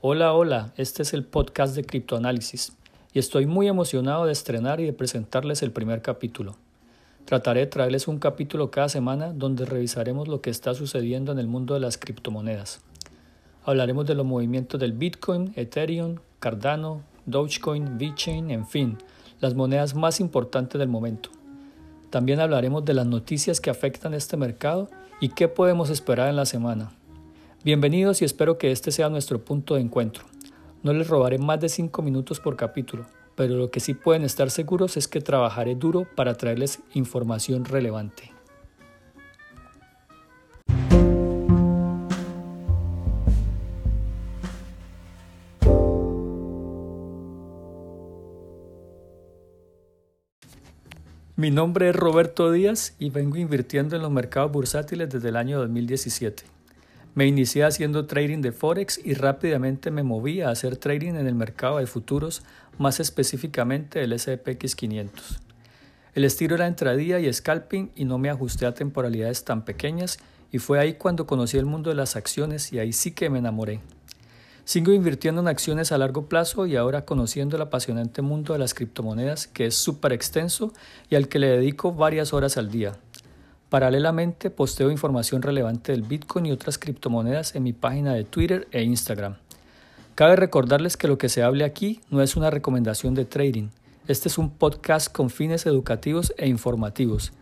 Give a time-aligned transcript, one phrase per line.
[0.00, 2.72] Hola, hola, este es el podcast de Criptoanálisis
[3.12, 6.54] y estoy muy emocionado de estrenar y de presentarles el primer capítulo.
[7.24, 11.48] Trataré de traerles un capítulo cada semana donde revisaremos lo que está sucediendo en el
[11.48, 12.80] mundo de las criptomonedas.
[13.64, 18.98] Hablaremos de los movimientos del Bitcoin, Ethereum, Cardano, Dogecoin, VeChain, en fin,
[19.40, 21.30] las monedas más importantes del momento.
[22.10, 24.88] También hablaremos de las noticias que afectan este mercado
[25.20, 26.92] y qué podemos esperar en la semana.
[27.64, 30.24] Bienvenidos y espero que este sea nuestro punto de encuentro.
[30.84, 33.04] No les robaré más de 5 minutos por capítulo,
[33.34, 38.30] pero lo que sí pueden estar seguros es que trabajaré duro para traerles información relevante.
[51.34, 55.58] Mi nombre es Roberto Díaz y vengo invirtiendo en los mercados bursátiles desde el año
[55.58, 56.57] 2017.
[57.18, 61.34] Me inicié haciendo trading de Forex y rápidamente me moví a hacer trading en el
[61.34, 62.44] mercado de futuros,
[62.78, 65.40] más específicamente el SPX 500.
[66.14, 70.20] El estilo era entradía y scalping y no me ajusté a temporalidades tan pequeñas
[70.52, 73.40] y fue ahí cuando conocí el mundo de las acciones y ahí sí que me
[73.40, 73.80] enamoré.
[74.64, 78.74] Sigo invirtiendo en acciones a largo plazo y ahora conociendo el apasionante mundo de las
[78.74, 80.72] criptomonedas que es súper extenso
[81.10, 82.92] y al que le dedico varias horas al día.
[83.68, 88.82] Paralelamente, posteo información relevante del Bitcoin y otras criptomonedas en mi página de Twitter e
[88.82, 89.36] Instagram.
[90.14, 93.68] Cabe recordarles que lo que se hable aquí no es una recomendación de trading.
[94.06, 97.32] Este es un podcast con fines educativos e informativos.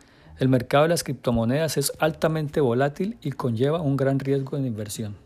[0.41, 5.26] El mercado de las criptomonedas es altamente volátil y conlleva un gran riesgo de inversión.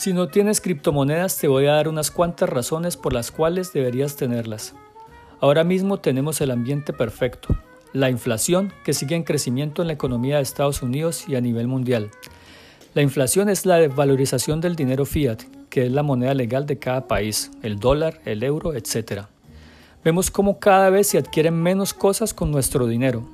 [0.00, 4.16] Si no tienes criptomonedas, te voy a dar unas cuantas razones por las cuales deberías
[4.16, 4.74] tenerlas.
[5.40, 7.54] Ahora mismo tenemos el ambiente perfecto.
[7.92, 11.66] La inflación, que sigue en crecimiento en la economía de Estados Unidos y a nivel
[11.66, 12.10] mundial.
[12.94, 17.06] La inflación es la desvalorización del dinero fiat, que es la moneda legal de cada
[17.06, 19.24] país, el dólar, el euro, etc.
[20.02, 23.28] Vemos cómo cada vez se adquieren menos cosas con nuestro dinero.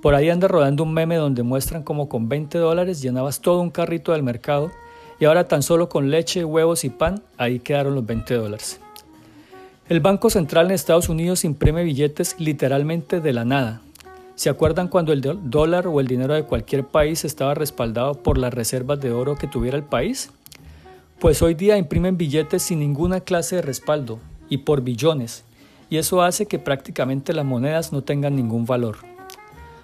[0.00, 3.68] Por ahí anda rodando un meme donde muestran cómo con 20 dólares llenabas todo un
[3.68, 4.70] carrito del mercado
[5.20, 8.80] y ahora tan solo con leche, huevos y pan, ahí quedaron los 20 dólares.
[9.88, 13.82] El Banco Central en Estados Unidos imprime billetes literalmente de la nada.
[14.34, 18.54] ¿Se acuerdan cuando el dólar o el dinero de cualquier país estaba respaldado por las
[18.54, 20.30] reservas de oro que tuviera el país?
[21.18, 25.44] Pues hoy día imprimen billetes sin ninguna clase de respaldo y por billones,
[25.90, 28.96] y eso hace que prácticamente las monedas no tengan ningún valor.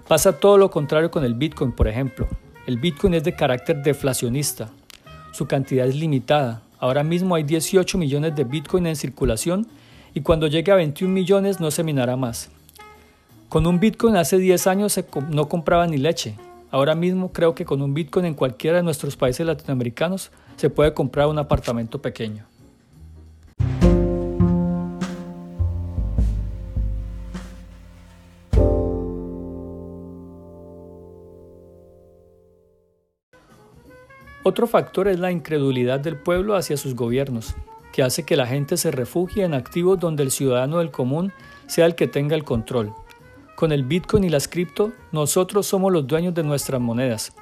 [0.09, 2.27] Pasa todo lo contrario con el Bitcoin, por ejemplo.
[2.67, 4.71] El Bitcoin es de carácter deflacionista,
[5.37, 6.63] su cantidad es limitada.
[6.79, 9.67] Ahora mismo hay 18 millones de Bitcoin en circulación
[10.15, 12.49] y cuando llegue a 21 millones no se minará más.
[13.51, 14.99] Con un Bitcoin hace 10 años
[15.31, 16.37] no compraba ni leche.
[16.71, 20.95] Ahora mismo creo que con un Bitcoin en cualquiera de nuestros países latinoamericanos se puede
[20.95, 22.47] comprar un apartamento pequeño.
[34.49, 37.57] Otro factor es la incredulidad del pueblo hacia sus gobiernos,
[37.93, 41.33] que hace que la gente se refugie en activos donde el ciudadano del común
[41.67, 42.93] sea el que tenga el control.
[43.57, 47.33] Con el Bitcoin y las cripto, nosotros somos los dueños de nuestras monedas.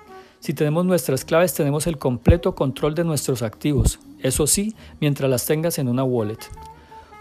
[0.40, 5.44] Si tenemos nuestras claves, tenemos el completo control de nuestros activos, eso sí, mientras las
[5.44, 6.38] tengas en una wallet.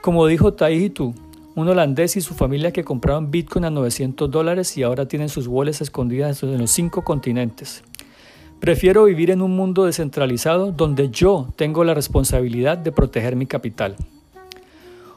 [0.01, 1.13] Como dijo Taihitu,
[1.55, 5.45] un holandés y su familia que compraron Bitcoin a 900 dólares y ahora tienen sus
[5.45, 7.83] wallets escondidas en los cinco continentes.
[8.63, 13.97] Prefiero vivir en un mundo descentralizado donde yo tengo la responsabilidad de proteger mi capital.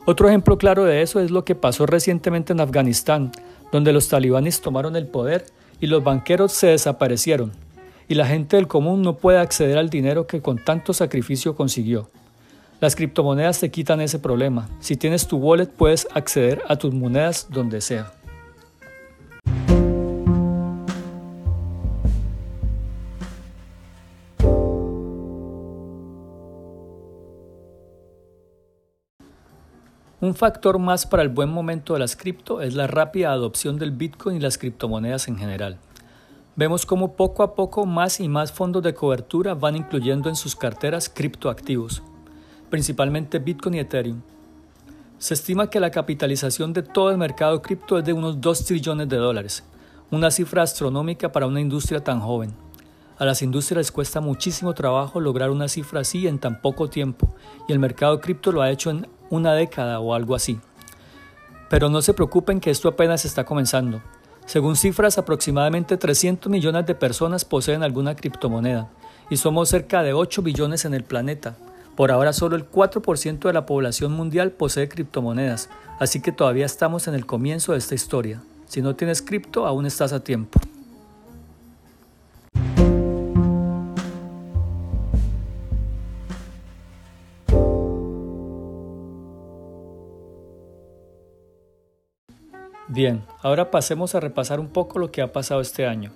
[0.04, 3.30] Otro ejemplo claro de eso es lo que pasó recientemente en Afganistán,
[3.70, 5.46] donde los talibanes tomaron el poder
[5.80, 7.52] y los banqueros se desaparecieron,
[8.08, 12.10] y la gente del común no puede acceder al dinero que con tanto sacrificio consiguió.
[12.80, 14.68] Las criptomonedas te quitan ese problema.
[14.80, 18.12] Si tienes tu wallet puedes acceder a tus monedas donde sea.
[30.26, 33.92] Un factor más para el buen momento de las cripto es la rápida adopción del
[33.92, 35.78] Bitcoin y las criptomonedas en general.
[36.56, 40.56] Vemos cómo poco a poco más y más fondos de cobertura van incluyendo en sus
[40.56, 42.02] carteras criptoactivos,
[42.70, 44.20] principalmente Bitcoin y Ethereum.
[45.18, 49.08] Se estima que la capitalización de todo el mercado cripto es de unos 2 trillones
[49.08, 49.62] de dólares,
[50.10, 52.52] una cifra astronómica para una industria tan joven.
[53.18, 57.32] A las industrias les cuesta muchísimo trabajo lograr una cifra así en tan poco tiempo,
[57.68, 60.58] y el mercado cripto lo ha hecho en una década o algo así.
[61.68, 64.00] Pero no se preocupen que esto apenas está comenzando.
[64.46, 68.88] Según cifras, aproximadamente 300 millones de personas poseen alguna criptomoneda
[69.28, 71.56] y somos cerca de 8 billones en el planeta.
[71.96, 75.68] Por ahora solo el 4% de la población mundial posee criptomonedas,
[75.98, 78.42] así que todavía estamos en el comienzo de esta historia.
[78.66, 80.60] Si no tienes cripto, aún estás a tiempo.
[92.96, 96.12] Bien, ahora pasemos a repasar un poco lo que ha pasado este año.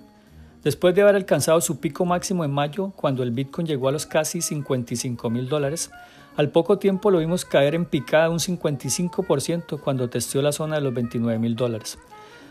[0.63, 4.07] Después de haber alcanzado su pico máximo en mayo, cuando el Bitcoin llegó a los
[4.07, 5.91] casi 55 mil dólares,
[6.37, 10.81] al poco tiempo lo vimos caer en picada un 55% cuando testeó la zona de
[10.81, 11.99] los 29 mil dólares,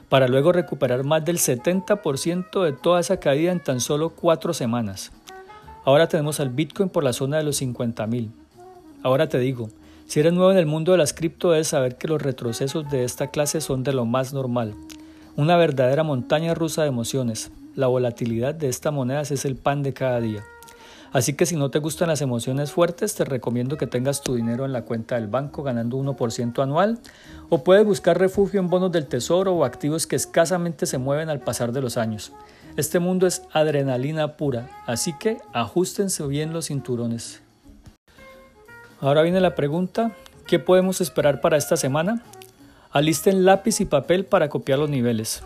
[0.08, 5.10] para luego recuperar más del 70% de toda esa caída en tan solo cuatro semanas.
[5.84, 8.30] Ahora tenemos al Bitcoin por la zona de los 50 mil.
[9.02, 9.70] Ahora te digo,
[10.10, 13.04] si eres nuevo en el mundo de las cripto, debes saber que los retrocesos de
[13.04, 14.74] esta clase son de lo más normal.
[15.36, 17.52] Una verdadera montaña rusa de emociones.
[17.76, 20.42] La volatilidad de esta moneda es el pan de cada día.
[21.12, 24.64] Así que si no te gustan las emociones fuertes, te recomiendo que tengas tu dinero
[24.64, 26.98] en la cuenta del banco ganando 1% anual
[27.48, 31.38] o puedes buscar refugio en bonos del tesoro o activos que escasamente se mueven al
[31.38, 32.32] pasar de los años.
[32.76, 37.42] Este mundo es adrenalina pura, así que ajustense bien los cinturones.
[39.00, 40.12] Ahora viene la pregunta,
[40.46, 42.22] ¿qué podemos esperar para esta semana?
[42.90, 45.42] Alisten lápiz y papel para copiar los niveles.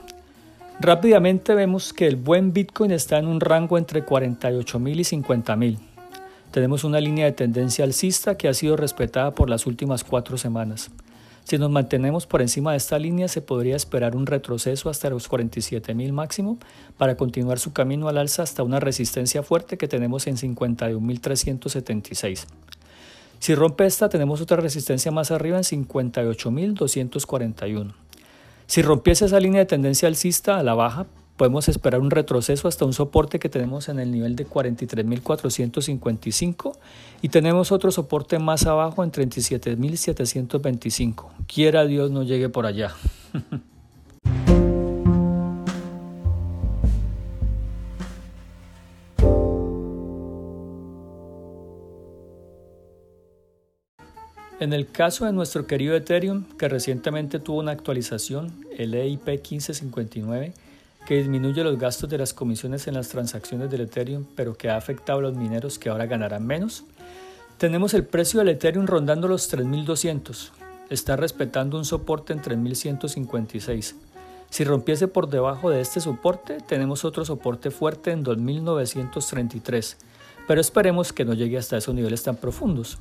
[0.81, 5.79] Rápidamente vemos que el buen Bitcoin está en un rango entre 48.000 y 50.000.
[6.51, 10.91] Tenemos una línea de tendencia alcista que ha sido respetada por las últimas cuatro semanas.
[11.45, 15.31] Si nos mantenemos por encima de esta línea, se podría esperar un retroceso hasta los
[15.31, 16.59] 47.000 máximo
[16.99, 22.47] para continuar su camino al alza hasta una resistencia fuerte que tenemos en 51.376.
[23.45, 27.93] Si rompe esta, tenemos otra resistencia más arriba en 58.241.
[28.67, 31.05] Si rompiese esa línea de tendencia alcista a la baja,
[31.37, 36.73] podemos esperar un retroceso hasta un soporte que tenemos en el nivel de 43.455
[37.21, 41.27] y tenemos otro soporte más abajo en 37.725.
[41.47, 42.95] Quiera Dios no llegue por allá.
[54.61, 60.55] En el caso de nuestro querido Ethereum, que recientemente tuvo una actualización, el EIP 1559,
[61.07, 64.77] que disminuye los gastos de las comisiones en las transacciones del Ethereum, pero que ha
[64.77, 66.85] afectado a los mineros que ahora ganarán menos,
[67.59, 70.53] tenemos el precio del Ethereum rondando los 3200.
[70.89, 73.97] Está respetando un soporte en 3156.
[74.51, 79.97] Si rompiese por debajo de este soporte, tenemos otro soporte fuerte en 2933,
[80.47, 82.99] pero esperemos que no llegue hasta esos niveles tan profundos.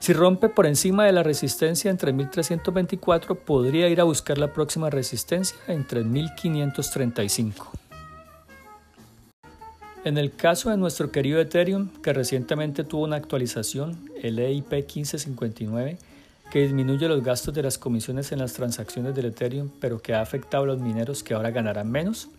[0.00, 4.88] Si rompe por encima de la resistencia en 3324, podría ir a buscar la próxima
[4.88, 7.70] resistencia en 3535.
[10.04, 15.98] En el caso de nuestro querido Ethereum, que recientemente tuvo una actualización, el EIP 1559,
[16.50, 20.22] que disminuye los gastos de las comisiones en las transacciones del Ethereum, pero que ha
[20.22, 22.30] afectado a los mineros que ahora ganarán menos,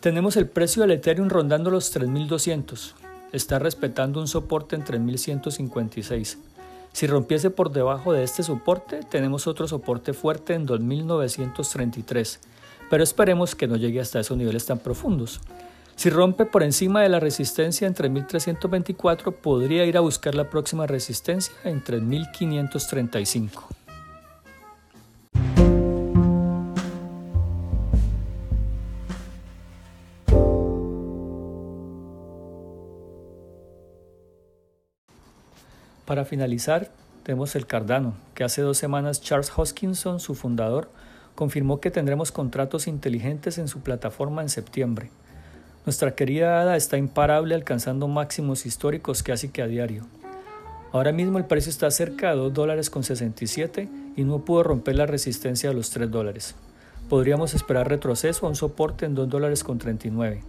[0.00, 2.96] tenemos el precio del Ethereum rondando los 3200.
[3.30, 6.38] Está respetando un soporte en 3156
[6.92, 12.40] si rompiese por debajo de este soporte, tenemos otro soporte fuerte en 2933,
[12.90, 15.40] pero esperemos que no llegue hasta esos niveles tan profundos.
[15.96, 20.86] Si rompe por encima de la resistencia en 3324, podría ir a buscar la próxima
[20.86, 23.77] resistencia en 3535.
[36.08, 36.88] Para finalizar,
[37.22, 40.90] tenemos el Cardano, que hace dos semanas Charles Hoskinson, su fundador,
[41.34, 45.10] confirmó que tendremos contratos inteligentes en su plataforma en septiembre.
[45.84, 50.06] Nuestra querida ADA está imparable alcanzando máximos históricos casi que a diario.
[50.92, 53.86] Ahora mismo el precio está cerca de 2 dólares con 67
[54.16, 56.54] y no pudo romper la resistencia de los 3 dólares.
[57.10, 60.40] Podríamos esperar retroceso a un soporte en 2 dólares con 39.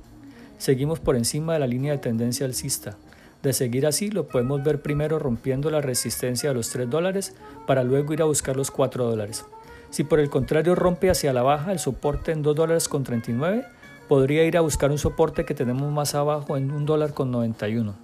[0.57, 2.95] Seguimos por encima de la línea de tendencia alcista.
[3.41, 7.83] De seguir así, lo podemos ver primero rompiendo la resistencia de los 3 dólares para
[7.83, 9.45] luego ir a buscar los 4 dólares.
[9.89, 13.65] Si por el contrario rompe hacia la baja el soporte en 2 dólares con 39,
[14.07, 17.95] podría ir a buscar un soporte que tenemos más abajo en 1 dólar con 91.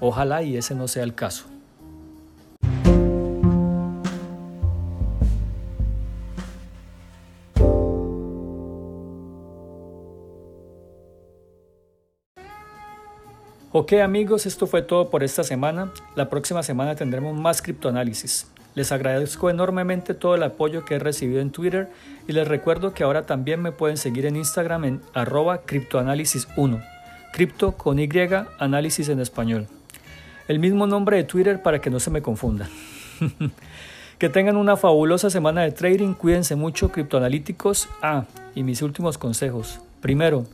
[0.00, 1.46] Ojalá y ese no sea el caso.
[13.78, 15.92] Ok amigos, esto fue todo por esta semana.
[16.14, 18.50] La próxima semana tendremos más criptoanálisis.
[18.74, 21.90] Les agradezco enormemente todo el apoyo que he recibido en Twitter
[22.26, 26.82] y les recuerdo que ahora también me pueden seguir en Instagram en arroba criptoanálisis1,
[27.34, 28.08] cripto con Y,
[28.58, 29.66] análisis en español.
[30.48, 32.70] El mismo nombre de Twitter para que no se me confundan.
[34.18, 37.90] que tengan una fabulosa semana de trading, cuídense mucho criptoanalíticos.
[38.00, 39.80] Ah, y mis últimos consejos.
[40.00, 40.46] Primero,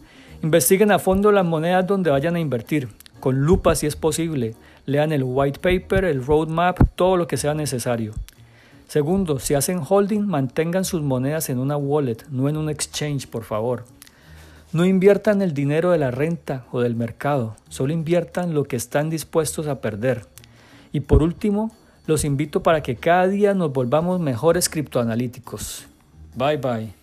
[0.43, 2.89] investiguen a fondo las monedas donde vayan a invertir,
[3.23, 7.55] con lupa si es posible lean el white paper, el roadmap, todo lo que sea
[7.55, 8.15] necesario.
[8.89, 13.45] Segundo, si hacen holding, mantengan sus monedas en una wallet, no en un exchange, por
[13.45, 13.85] favor.
[14.73, 19.09] No inviertan el dinero de la renta o del mercado, solo inviertan lo que están
[19.09, 20.27] dispuestos a perder.
[20.93, 21.71] Y por último,
[22.07, 25.87] los invito para que cada día nos volvamos mejores criptoanalíticos.
[26.35, 27.02] Bye bye.